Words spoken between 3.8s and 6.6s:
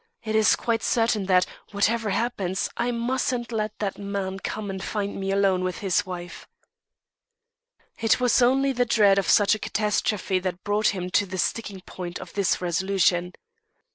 man come and find me alone with his wife."